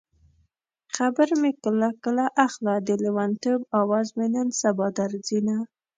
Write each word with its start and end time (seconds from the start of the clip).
خبر 0.95 1.27
مې 1.41 1.51
کله 1.63 1.89
کله 2.03 2.25
اخله 2.45 2.73
د 2.87 2.89
لېونتوب 3.03 3.61
اواز 3.81 4.07
مې 4.17 4.27
نن 4.33 4.47
سبا 4.61 4.87
درځينه 4.99 5.55